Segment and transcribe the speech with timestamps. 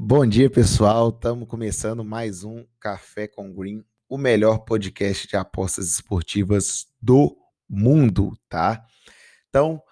[0.00, 1.08] Bom dia, pessoal.
[1.08, 7.36] Estamos começando mais um Café com Green, o melhor podcast de apostas esportivas do
[7.68, 8.86] mundo, tá?
[9.48, 9.82] Então,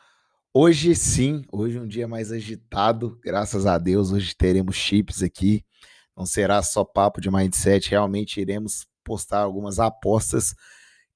[0.54, 4.13] hoje sim, hoje é um dia mais agitado, graças a Deus.
[4.13, 5.65] Hoje teremos chips aqui.
[6.17, 10.54] Não será só papo de mindset, realmente iremos postar algumas apostas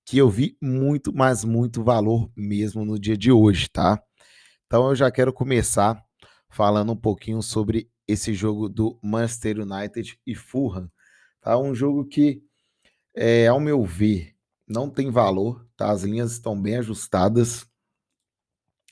[0.05, 4.03] que eu vi muito, mas muito valor mesmo no dia de hoje, tá?
[4.67, 6.03] Então eu já quero começar
[6.49, 10.91] falando um pouquinho sobre esse jogo do Manchester United e Fulham.
[11.41, 11.59] Tá?
[11.59, 12.43] Um jogo que,
[13.15, 14.35] é, ao meu ver,
[14.69, 15.91] não tem valor, tá?
[15.91, 17.67] As linhas estão bem ajustadas.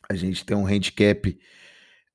[0.09, 1.39] A gente tem um handicap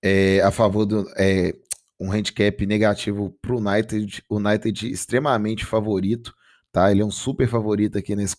[0.02, 1.10] é, a favor do.
[1.18, 1.56] É,
[2.00, 6.36] um handicap negativo para o United, United extremamente favorito,
[6.72, 6.92] tá?
[6.92, 8.36] Ele é um super favorito aqui nesse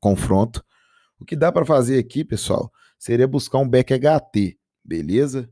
[0.00, 0.64] confronto.
[1.18, 5.50] O que dá para fazer aqui, pessoal, seria buscar um back HT, beleza?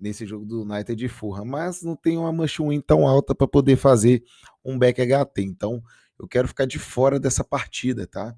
[0.00, 3.46] Nesse jogo do United de Fulham, mas não tem uma mancha win tão alta para
[3.46, 4.22] poder fazer
[4.64, 5.42] um back HT.
[5.42, 5.82] Então,
[6.18, 8.36] eu quero ficar de fora dessa partida, tá?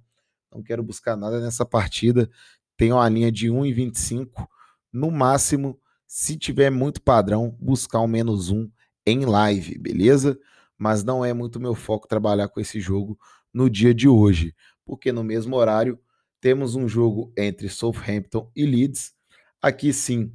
[0.53, 2.31] Não quero buscar nada nessa partida.
[2.77, 4.47] Tem uma linha de 1,25.
[4.93, 8.69] No máximo, se tiver muito padrão, buscar um menos um
[9.07, 10.39] em live, beleza?
[10.77, 13.19] Mas não é muito meu foco trabalhar com esse jogo
[13.53, 15.99] no dia de hoje, porque no mesmo horário
[16.41, 19.13] temos um jogo entre Southampton e Leeds.
[19.61, 20.33] Aqui sim,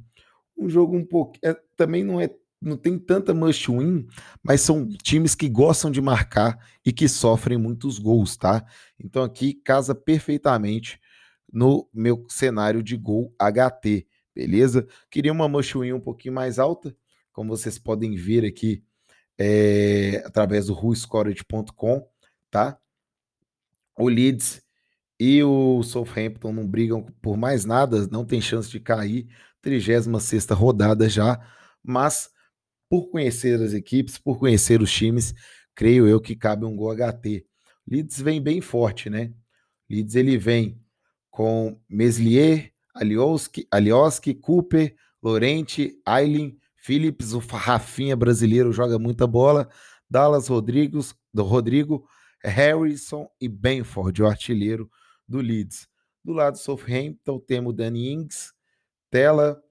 [0.56, 1.38] um jogo um pouco.
[1.42, 2.30] É, também não é.
[2.60, 4.06] Não tem tanta must win,
[4.42, 8.64] mas são times que gostam de marcar e que sofrem muitos gols, tá?
[8.98, 10.98] Então aqui casa perfeitamente
[11.52, 14.86] no meu cenário de gol HT, beleza?
[15.10, 16.96] Queria uma must win um pouquinho mais alta,
[17.30, 18.82] como vocês podem ver aqui
[19.38, 22.08] é, através do ruescored.com,
[22.50, 22.78] tá?
[23.98, 24.62] O Leeds
[25.18, 29.26] e o Southampton não brigam por mais nada, não tem chance de cair.
[29.66, 31.40] 36 rodada já,
[31.82, 32.30] mas
[32.88, 35.34] por conhecer as equipes, por conhecer os times,
[35.74, 37.44] creio eu que cabe um gol HT.
[37.84, 39.32] Leeds vem bem forte, né?
[39.90, 40.80] Leeds ele vem
[41.30, 49.68] com Meslier, Alioski, Alioski Cooper, Lorente, Aileen, Phillips, o Rafinha brasileiro joga muita bola,
[50.08, 52.06] Dallas Rodrigues, do Rodrigo,
[52.44, 54.88] Harrison e Benford, o artilheiro
[55.26, 55.88] do Leeds.
[56.24, 58.52] Do lado do Southampton temos Danny Ings,
[59.16, 59.64] Tela,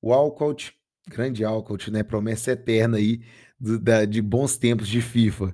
[0.00, 0.72] o Alcott,
[1.08, 2.04] grande Alcott, né?
[2.04, 3.24] Promessa eterna aí
[3.58, 5.52] do, da, de bons tempos de FIFA.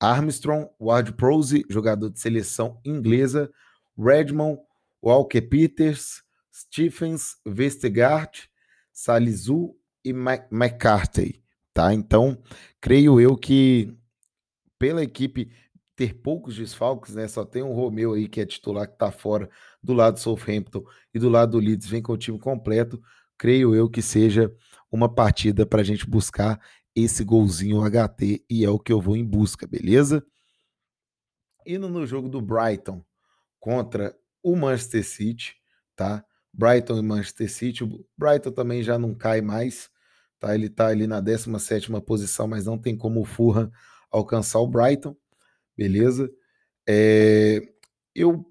[0.00, 3.52] Armstrong, Ward Prose, jogador de seleção inglesa,
[3.98, 4.58] Redmond,
[5.02, 8.48] Walker Peters, Stephens, Vestergaard,
[8.90, 11.44] Salizu e McCarthy,
[11.74, 11.92] tá?
[11.92, 12.42] Então,
[12.80, 13.94] creio eu que
[14.78, 15.52] pela equipe
[16.02, 17.28] ter poucos desfalques, né?
[17.28, 19.48] Só tem o Romeu aí que é titular que tá fora
[19.80, 23.00] do lado do Southampton e do lado do Leeds vem com o time completo.
[23.38, 24.52] Creio eu que seja
[24.90, 26.60] uma partida para a gente buscar
[26.92, 30.26] esse golzinho HT e é o que eu vou em busca, beleza?
[31.64, 33.00] Indo no jogo do Brighton
[33.60, 35.54] contra o Manchester City,
[35.94, 36.24] tá?
[36.52, 37.84] Brighton e Manchester City.
[37.84, 39.88] O Brighton também já não cai mais,
[40.40, 40.52] tá?
[40.52, 43.70] Ele tá ali na 17 posição, mas não tem como o Fulham
[44.10, 45.16] alcançar o Brighton
[45.76, 46.30] beleza?
[46.88, 47.60] É,
[48.14, 48.44] eu,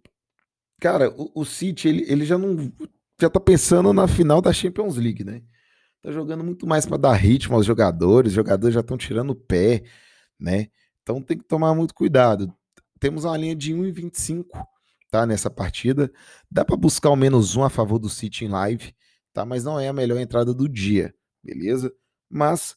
[0.79, 2.71] cara, o, o City ele, ele já não
[3.19, 5.43] já tá pensando na final da Champions League, né?
[6.01, 9.35] Tá jogando muito mais para dar ritmo aos jogadores, os jogadores já estão tirando o
[9.35, 9.83] pé,
[10.39, 10.67] né?
[11.03, 12.51] Então tem que tomar muito cuidado.
[12.99, 14.45] Temos uma linha de 1,25,
[15.11, 15.25] tá?
[15.25, 16.11] Nessa partida.
[16.49, 18.95] Dá para buscar o menos um a favor do City em live,
[19.31, 19.45] tá?
[19.45, 21.93] Mas não é a melhor entrada do dia, beleza?
[22.27, 22.75] Mas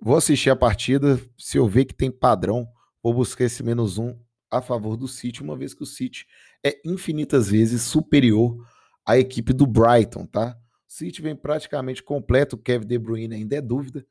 [0.00, 1.20] vou assistir a partida.
[1.36, 2.68] Se eu ver que tem padrão,
[3.02, 4.16] vou buscar esse menos um
[4.50, 6.26] a favor do City, uma vez que o City
[6.64, 8.66] é infinitas vezes superior
[9.06, 10.56] à equipe do Brighton, tá?
[10.88, 14.04] O City vem praticamente completo, o Kevin De Bruyne ainda é dúvida,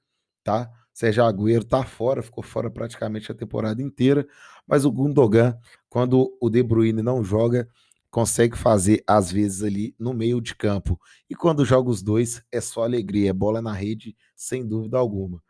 [0.44, 0.72] tá?
[0.94, 4.27] Sérgio Agüero tá fora, ficou fora praticamente a temporada inteira,
[4.66, 5.57] mas o Gundogan,
[5.89, 7.69] quando o De Bruyne não joga,
[8.09, 11.00] consegue fazer às vezes ali no meio de campo.
[11.29, 15.41] E quando joga os dois, é só alegria, é bola na rede, sem dúvida alguma.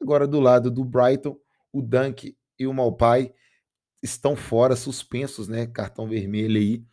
[0.00, 1.38] Agora do lado do Brighton,
[1.72, 3.32] o Dunk e o Malpai
[4.02, 5.66] estão fora, suspensos, né?
[5.66, 6.84] Cartão vermelho aí.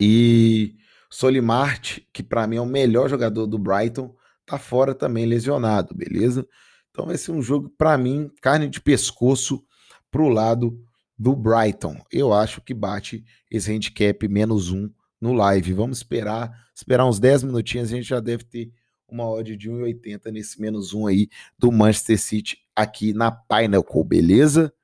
[0.00, 0.76] E
[1.10, 4.16] Solimart, que para mim é o melhor jogador do Brighton,
[4.46, 6.48] tá fora também, lesionado, beleza?
[6.90, 9.62] Então vai ser um jogo, para mim, carne de pescoço
[10.10, 10.82] pro lado
[11.18, 12.02] do Brighton.
[12.10, 15.74] Eu acho que bate esse handicap menos um no live.
[15.74, 18.72] Vamos esperar, esperar uns 10 minutinhos, a gente já deve ter
[19.14, 24.74] uma odd de 1,80 nesse menos um aí do Manchester City aqui na Pinnacle, beleza?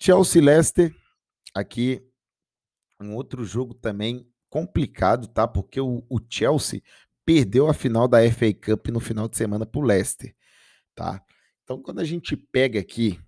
[0.00, 0.94] Chelsea Leicester,
[1.54, 2.02] aqui
[3.00, 5.46] um outro jogo também complicado, tá?
[5.46, 6.82] Porque o, o, Chelsea
[7.24, 10.34] perdeu a final da FA Cup no final de semana para o Leicester.
[10.94, 11.22] tá?
[11.62, 13.20] Então, quando a gente pega aqui,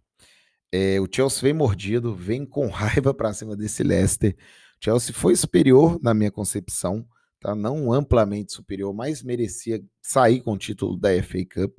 [0.72, 4.36] é, o Chelsea vem mordido, vem com raiva para cima desse Leicester.
[4.82, 7.06] Chelsea foi superior na minha concepção,
[7.44, 7.54] tá?
[7.54, 11.78] Não amplamente superior, mas merecia sair com o título da FA Cup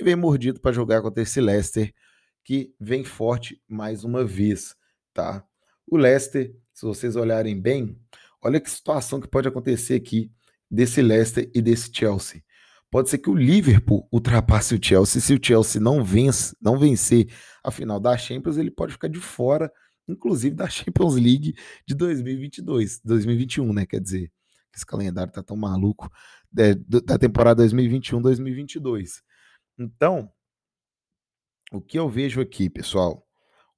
[0.00, 1.92] e vem mordido para jogar contra esse Leicester
[2.42, 4.74] que vem forte mais uma vez,
[5.12, 5.44] tá?
[5.86, 7.98] O Leicester, se vocês olharem bem,
[8.42, 10.32] olha que situação que pode acontecer aqui
[10.70, 12.42] desse Leicester e desse Chelsea.
[12.90, 15.20] Pode ser que o Liverpool ultrapasse o Chelsea.
[15.20, 17.28] Se o Chelsea não vence, não vencer
[17.62, 19.70] a final da Champions, ele pode ficar de fora,
[20.08, 21.54] inclusive da Champions League
[21.86, 23.84] de 2022, 2021, né?
[23.84, 24.32] Quer dizer,
[24.74, 26.10] esse calendário tá tão maluco
[26.56, 29.22] é, da temporada 2021-2022.
[29.78, 30.30] Então,
[31.72, 33.26] o que eu vejo aqui, pessoal,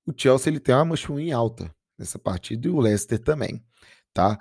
[0.04, 3.64] o Chelsea ele tem uma manchuinha alta nessa partida e o Leicester também,
[4.12, 4.38] tá?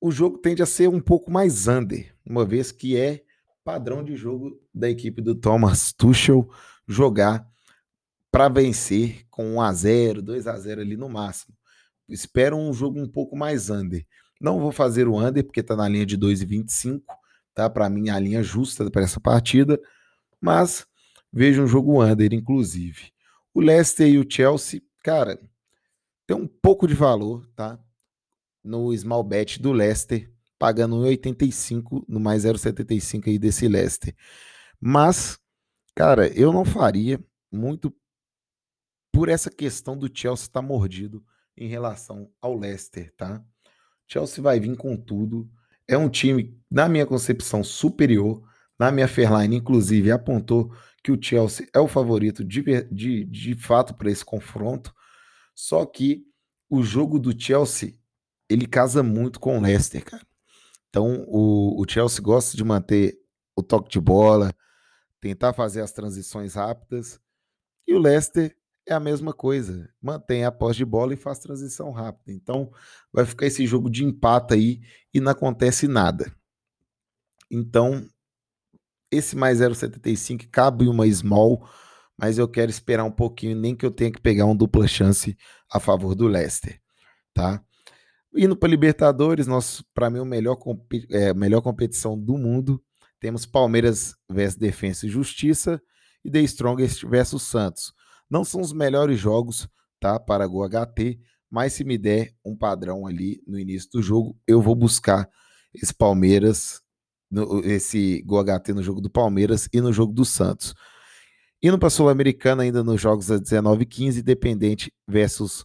[0.00, 3.22] O jogo tende a ser um pouco mais under, uma vez que é
[3.62, 6.48] padrão de jogo da equipe do Thomas Tuchel
[6.88, 7.46] jogar
[8.30, 11.54] para vencer com 1 a 0, 2 a 0 ali no máximo.
[12.08, 14.04] Espero um jogo um pouco mais under.
[14.42, 17.00] Não vou fazer o under porque está na linha de 2,25,
[17.54, 17.70] tá?
[17.70, 19.80] Para mim a linha justa para essa partida,
[20.40, 20.84] mas
[21.32, 23.12] vejo um jogo under inclusive.
[23.54, 25.38] O Leicester e o Chelsea, cara,
[26.26, 27.78] tem um pouco de valor, tá?
[28.64, 30.28] No small bet do Leicester,
[30.58, 34.12] pagando 1,85 no mais 0,75 aí desse Leicester.
[34.80, 35.38] Mas,
[35.94, 37.94] cara, eu não faria muito
[39.12, 41.24] por essa questão do Chelsea estar tá mordido
[41.56, 43.44] em relação ao Leicester, tá?
[44.06, 45.48] Chelsea vai vir com tudo.
[45.86, 48.42] É um time, na minha concepção, superior.
[48.78, 50.72] Na minha Fairline, inclusive, apontou
[51.02, 54.94] que o Chelsea é o favorito de, de, de fato para esse confronto.
[55.54, 56.24] Só que
[56.70, 57.94] o jogo do Chelsea
[58.48, 60.26] ele casa muito com o Leicester, cara.
[60.88, 63.18] Então o, o Chelsea gosta de manter
[63.56, 64.54] o toque de bola,
[65.20, 67.18] tentar fazer as transições rápidas.
[67.86, 68.54] E o Leicester
[68.86, 72.32] é a mesma coisa, mantém a posse de bola e faz transição rápida.
[72.32, 72.70] Então
[73.12, 74.80] vai ficar esse jogo de empate aí
[75.14, 76.34] e não acontece nada.
[77.50, 78.08] Então
[79.10, 81.68] esse mais 0,75 cabe uma small,
[82.18, 85.36] mas eu quero esperar um pouquinho, nem que eu tenha que pegar um dupla chance
[85.70, 86.80] a favor do Leicester,
[87.34, 87.62] tá?
[88.34, 89.46] Indo para Libertadores,
[89.92, 90.56] para mim o melhor
[91.10, 92.82] é, melhor competição do mundo.
[93.20, 95.80] Temos Palmeiras versus Defensa e Justiça
[96.24, 97.92] e The Strongest versus Santos.
[98.32, 99.68] Não são os melhores jogos,
[100.00, 101.20] tá, para o HT,
[101.50, 105.28] mas se me der um padrão ali no início do jogo, eu vou buscar
[105.74, 106.80] esse Palmeiras
[107.30, 110.74] no, esse gol HT no jogo do Palmeiras e no jogo do Santos.
[111.62, 115.62] Indo para a Sul-Americana, ainda nos jogos a 19 15, Independente versus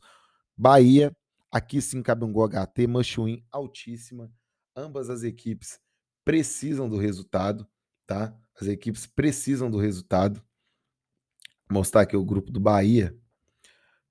[0.58, 1.16] Bahia.
[1.50, 2.86] Aqui sim cabe um gol HT,
[3.50, 4.30] altíssima.
[4.76, 5.80] Ambas as equipes
[6.26, 7.66] precisam do resultado,
[8.06, 8.38] tá?
[8.60, 10.46] As equipes precisam do resultado.
[11.70, 13.16] Mostrar aqui o grupo do Bahia.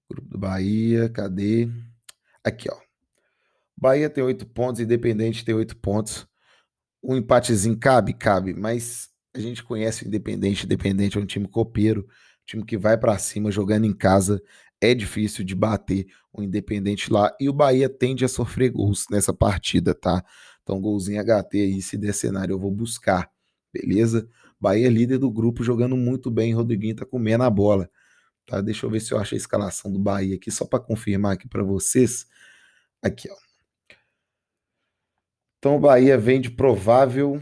[0.09, 1.69] Grupo do Bahia, cadê?
[2.45, 2.77] Aqui, ó.
[3.77, 6.29] Bahia tem oito pontos, Independente tem oito pontos
[7.07, 8.13] um empatezinho cabe?
[8.13, 10.65] Cabe, mas a gente conhece o Independente.
[10.65, 12.07] Independente é um time copeiro,
[12.45, 14.43] time que vai para cima jogando em casa.
[14.81, 17.35] É difícil de bater o Independente lá.
[17.41, 20.23] E o Bahia tende a sofrer gols nessa partida, tá?
[20.63, 23.31] Então, golzinho HT aí, se der cenário, eu vou buscar,
[23.73, 24.29] beleza?
[24.67, 26.53] Bahia é líder do grupo, jogando muito bem.
[26.53, 27.89] Rodriguinho tá comendo a bola.
[28.45, 28.61] Tá?
[28.61, 31.49] Deixa eu ver se eu acho a escalação do Bahia aqui, só para confirmar aqui
[31.49, 32.27] para vocês.
[33.01, 33.37] Aqui, ó.
[35.59, 37.41] Então o Bahia vem de provável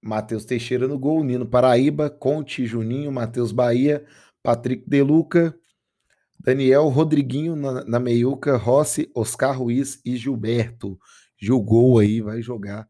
[0.00, 4.06] Matheus Teixeira no gol, Nino Paraíba, Conte, Juninho, Matheus Bahia,
[4.44, 5.58] Patrick Deluca,
[6.38, 10.96] Daniel Rodriguinho na, na meiuca, Rossi, Oscar Ruiz e Gilberto.
[11.36, 12.88] Gil aí, vai jogar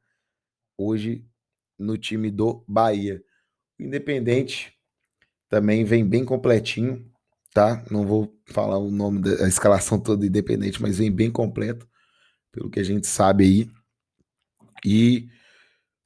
[0.76, 1.24] hoje
[1.78, 3.22] no time do Bahia.
[3.78, 4.72] O Independente
[5.48, 7.10] também vem bem completinho,
[7.52, 7.84] tá?
[7.90, 11.88] Não vou falar o nome da escalação toda do Independente, mas vem bem completo,
[12.52, 13.70] pelo que a gente sabe aí.
[14.84, 15.28] E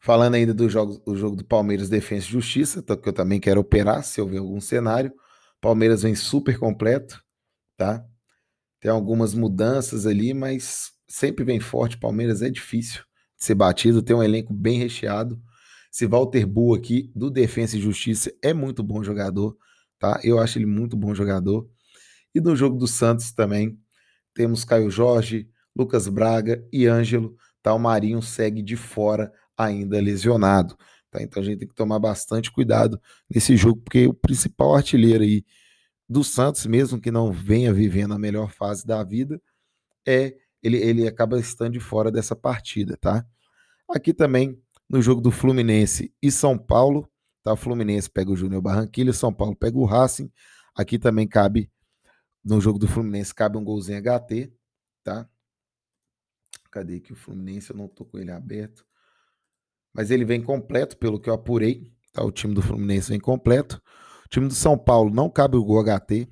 [0.00, 3.60] falando ainda do jogo, do jogo do Palmeiras Defesa e Justiça, que eu também quero
[3.60, 5.12] operar se houver algum cenário.
[5.60, 7.22] Palmeiras vem super completo,
[7.76, 8.04] tá?
[8.80, 11.98] Tem algumas mudanças ali, mas sempre vem forte.
[11.98, 13.02] Palmeiras é difícil
[13.38, 15.40] de ser batido, tem um elenco bem recheado.
[15.92, 19.56] Esse Walter Bu aqui, do Defesa e Justiça, é muito bom jogador,
[19.98, 20.20] tá?
[20.22, 21.68] Eu acho ele muito bom jogador.
[22.34, 23.78] E no jogo do Santos também,
[24.34, 27.74] temos Caio Jorge, Lucas Braga e Ângelo tá?
[27.74, 30.76] O Marinho segue de fora ainda lesionado,
[31.10, 31.22] tá?
[31.22, 35.44] Então a gente tem que tomar bastante cuidado nesse jogo, porque o principal artilheiro aí
[36.08, 39.40] do Santos, mesmo que não venha vivendo a melhor fase da vida,
[40.06, 43.24] é ele, ele acaba estando de fora dessa partida, tá?
[43.90, 47.08] Aqui também no jogo do Fluminense e São Paulo,
[47.44, 47.52] tá?
[47.52, 47.56] tá?
[47.56, 50.30] Fluminense pega o Júnior Barranquilla, São Paulo pega o Racing.
[50.74, 51.70] Aqui também cabe,
[52.44, 54.52] no jogo do Fluminense, cabe um golzinho HT,
[55.04, 55.28] tá?
[56.72, 57.70] Cadê aqui o Fluminense?
[57.70, 58.84] Eu não tô com ele aberto.
[59.94, 62.24] Mas ele vem completo, pelo que eu apurei, tá?
[62.24, 63.80] O time do Fluminense vem completo.
[64.26, 66.28] O time do São Paulo não cabe o gol HT,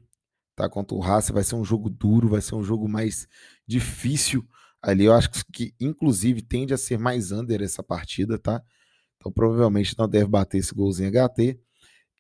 [0.57, 0.69] tá?
[0.69, 3.29] Contra o Racing vai ser um jogo duro, vai ser um jogo mais
[3.65, 4.45] difícil
[4.83, 5.05] ali.
[5.05, 8.63] Eu acho que, inclusive, tende a ser mais under essa partida, tá?
[9.17, 11.59] Então, provavelmente não deve bater esse golzinho HT.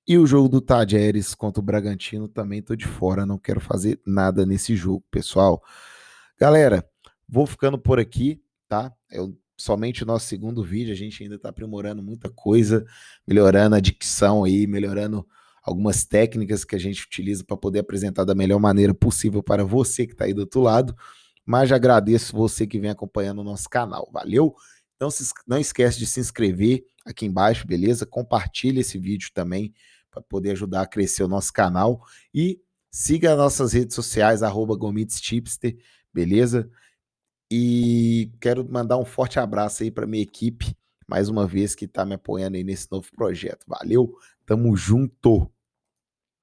[0.07, 4.00] E o jogo do Tajeres contra o Bragantino também tô de fora, não quero fazer
[4.07, 5.62] nada nesse jogo, pessoal.
[6.38, 6.88] Galera,
[7.29, 8.93] vou ficando por aqui, tá?
[9.12, 9.19] É
[9.59, 12.87] somente o nosso segundo vídeo, a gente ainda está aprimorando muita coisa,
[13.27, 15.27] melhorando a dicção aí, melhorando
[15.62, 20.07] algumas técnicas que a gente utiliza para poder apresentar da melhor maneira possível para você
[20.07, 20.97] que está aí do outro lado.
[21.49, 24.11] Mas já agradeço você que vem acompanhando o nosso canal.
[24.12, 24.55] Valeu?
[24.97, 28.05] Então se, não esquece de se inscrever aqui embaixo, beleza?
[28.05, 29.73] Compartilhe esse vídeo também
[30.11, 35.78] para poder ajudar a crescer o nosso canal e siga as nossas redes sociais @gomitstipster,
[36.12, 36.71] beleza?
[37.50, 40.76] E quero mandar um forte abraço aí para minha equipe,
[41.09, 43.64] mais uma vez que está me apoiando aí nesse novo projeto.
[43.67, 44.12] Valeu,
[44.45, 45.50] tamo junto.